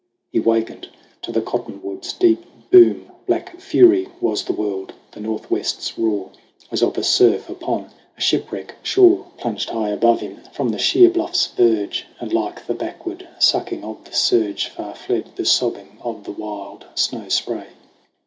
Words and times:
He 0.31 0.39
wakened 0.39 0.87
to 1.21 1.31
the 1.31 1.43
cottonwoods' 1.43 2.13
deep 2.13 2.43
boom. 2.71 3.11
Black 3.27 3.59
fury 3.59 4.07
was 4.19 4.43
the 4.43 4.51
world. 4.51 4.93
The 5.11 5.19
northwest's 5.19 5.95
roar, 5.95 6.31
As 6.71 6.81
of 6.81 6.97
a 6.97 7.03
surf 7.03 7.51
upon 7.51 7.91
a 8.17 8.19
shipwreck 8.21 8.77
shore, 8.81 9.25
102 9.43 9.43
SONG 9.43 9.53
OF 9.53 9.59
HUGH 9.59 9.59
GLASS 9.59 9.67
Plunged 9.69 9.69
high 9.69 9.89
above 9.93 10.19
him 10.21 10.39
from 10.53 10.69
the 10.69 10.79
sheer 10.79 11.09
bluff's 11.11 11.47
verge; 11.55 12.07
And, 12.19 12.33
like 12.33 12.65
the 12.65 12.73
backward 12.73 13.27
sucking 13.37 13.83
of 13.83 14.03
the 14.05 14.13
surge, 14.15 14.69
Far 14.69 14.95
fled 14.95 15.33
the 15.35 15.45
sobbing 15.45 15.99
of 16.01 16.23
the 16.23 16.31
wild 16.31 16.85
snow 16.95 17.29
spray. 17.29 17.67